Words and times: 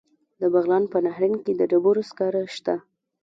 د 0.39 0.41
بغلان 0.53 0.83
په 0.93 0.97
نهرین 1.05 1.35
کې 1.43 1.51
د 1.55 1.61
ډبرو 1.71 2.01
سکاره 2.09 2.41
شته. 2.55 2.75